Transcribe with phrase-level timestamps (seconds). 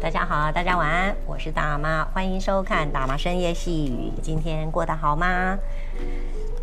[0.00, 4.12] 大家好，大家晚安，我是大妈，欢迎收看大妈深夜细语。
[4.20, 5.56] 今天过得好吗？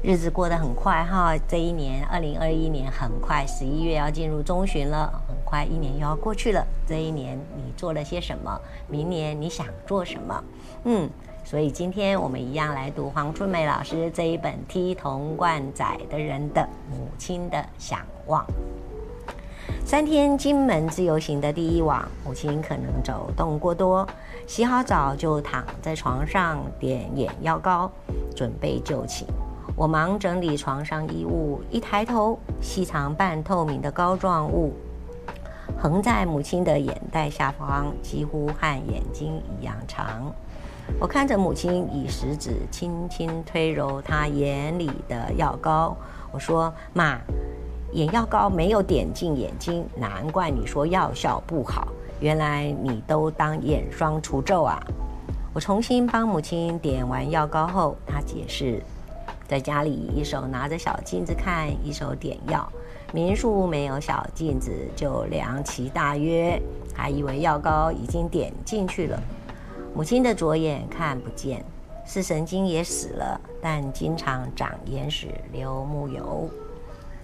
[0.02, 6.65] 日子过得很快哈，这一年二零二一年很快，十一月要进入中旬了，很快一年又要过去了。
[6.88, 8.60] 这一年你做了些什么？
[8.88, 10.43] 明年你想做什么？
[10.84, 11.09] 嗯，
[11.43, 18.43] 所以今天我们一样来读黄春梅老师这一本《踢童贯仔的人的母亲的想望》。
[19.90, 24.08] 三天金门自由行的第一晚，母亲可能走动过多，
[24.46, 27.92] 洗好澡就躺在床上点眼药膏，
[28.36, 29.25] 准备就寝。
[29.75, 34.75] 我忙整理床上衣物，一抬头，细长半透明的膏状物
[35.75, 40.31] 横在母亲的眼袋下方，几乎和眼睛一样长。
[41.00, 45.97] 我看着母亲以食指轻轻推揉她眼里的药膏，
[46.31, 47.19] 我说：“妈。”
[47.94, 51.88] 眼药膏没有点进眼睛，难怪你说药效不好。
[52.20, 54.80] 原来你都当眼霜除皱啊！
[55.53, 58.81] 我重新帮母亲点完药膏后，她解释，
[59.47, 62.72] 在家里一手拿着小镜子看，一手点药。
[63.11, 66.61] 民宿没有小镜子，就量其大约，
[66.94, 69.19] 还以为药膏已经点进去了。
[69.95, 71.66] 母亲的左眼看不见，
[72.06, 76.47] 视神经也死了，但经常长眼屎、流木油。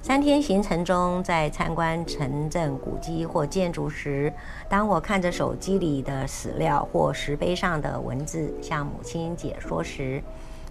[0.05, 4.31] 三天行程中，在参观城镇古迹或建筑时，
[4.69, 10.21] 当我看着手机里的史料或石碑上的文字向母亲解说时，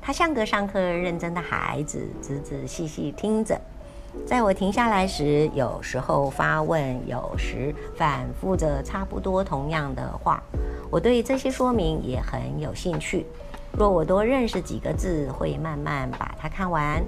[0.00, 3.60] 她像个上课认真的孩子，仔仔细细听着。
[4.24, 10.40] 在我停下来时，有时候发问，有时反复着差不多同样的话。
[10.92, 13.26] 我对这些说明也很有兴趣。
[13.72, 17.02] 若我多认识几个字，会慢慢把它看完。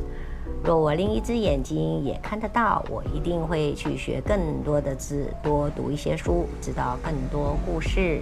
[0.65, 8.21] 若我另一只眼睛也看得到，我一定会去学更多的字，多读一些书，知道更多故事。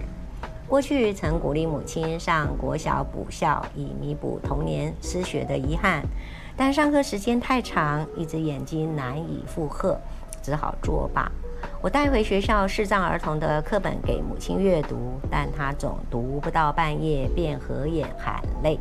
[0.67, 6.03] 过去曾鼓励母亲上国小补校，以弥补童年失学的遗憾，
[6.57, 9.99] 但上课时间太长，一只眼睛难以负荷，
[10.43, 11.31] 只好作罢。
[11.81, 14.97] 我带回学校视障儿童的课本给母亲阅读，
[15.31, 18.79] 但她总读不到半页便合眼含泪。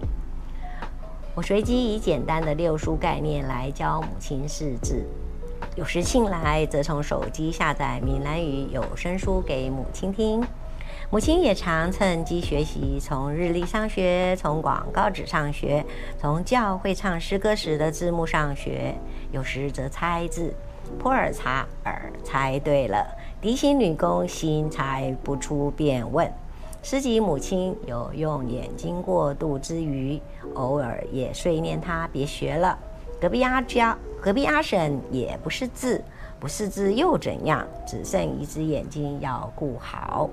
[1.36, 5.04] 我随机以简单的六书概念来教母亲识字，
[5.76, 10.46] 有时信来则从手机下载闽南语有声书给母亲听。
[11.10, 15.84] 母亲也常趁机学习，从日历上学，从广告纸上学，
[16.20, 18.94] 从教会唱诗歌时的字幕上学。
[19.32, 20.54] 有时则猜字，
[21.00, 23.08] 普洱茶耳猜对了，
[23.42, 26.32] 提醒女工心猜不出便问。
[26.84, 30.22] 师级母亲有用眼睛过度之余，
[30.54, 32.78] 偶尔也碎念他别学了。
[33.22, 36.04] 隔壁阿娇、隔壁阿婶也不识字，
[36.42, 37.66] 不识字又怎样？
[37.88, 40.30] 只剩一只眼睛要顾好。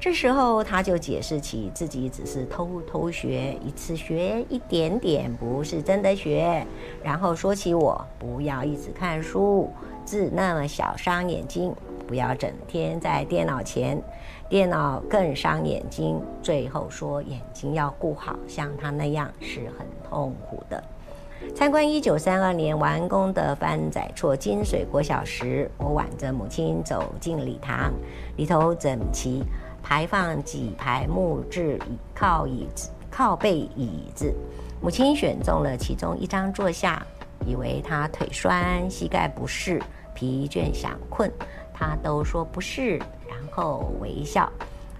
[0.00, 6.66] 这时候他就解释起自己只是偷偷学，一次学一点点，不是真的学。
[7.04, 9.70] 然后说起我不要一直看书，
[10.04, 11.72] 字那么小伤眼睛。
[12.08, 14.02] 不要整天在电脑前，
[14.48, 16.18] 电脑更伤眼睛。
[16.42, 20.82] 最后说眼睛要顾好，像他那样是很痛苦的。
[21.54, 27.92] 参观一九三二年完工的番仔厝金水国小时，我挽着母亲走进礼堂，
[28.36, 29.44] 里头整齐
[29.82, 31.78] 排放几排木质
[32.14, 34.34] 靠椅子、靠背椅子。
[34.80, 37.06] 母亲选中了其中一张坐下，
[37.46, 39.80] 以为她腿酸、膝盖不适、
[40.14, 41.30] 疲倦想困。
[41.78, 42.96] 他都说不是，
[43.28, 44.50] 然后微笑，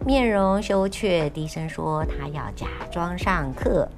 [0.07, 3.89] 面容羞怯，低声说他要假装上课。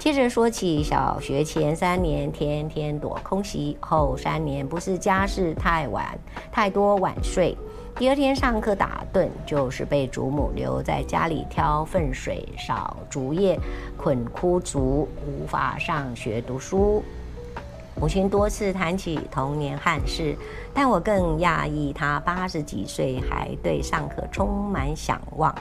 [0.00, 6.18] 接着说起小学前三年天天躲空袭，后三年不是家事太晚
[6.50, 7.56] 太多晚睡，
[7.94, 13.56] 第二天上课打盹，就是被祖母留在家里挑粪水、扫竹叶、
[13.96, 17.00] 捆枯竹，无法上学读书。
[18.00, 20.36] 母亲多次谈起童年憾事，
[20.74, 25.54] 但我更讶异她八十几岁还对上课充满想望。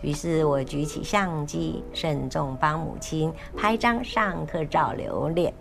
[0.00, 5.52] 于是我举起相机，慎重帮母亲拍张上课照留念。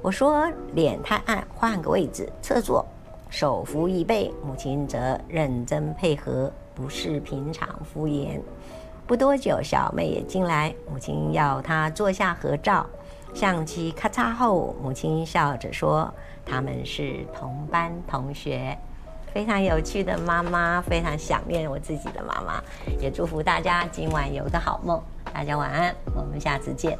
[0.00, 2.86] 我说：“脸太暗，换个位置，侧坐，
[3.30, 8.38] 手扶椅背。”母亲则认真配合，不是平常敷衍。
[9.06, 12.86] 不多久，小妹也进来，母亲要她坐下合照。
[13.34, 16.12] 相机咔嚓后，母亲笑着说
[16.46, 18.78] ：“他们是同班同学，
[19.32, 22.62] 非常有趣的妈妈，非常想念我自己的妈妈，
[23.00, 25.02] 也祝福大家今晚有个好梦。
[25.32, 26.96] 大家晚安，我们下次见。”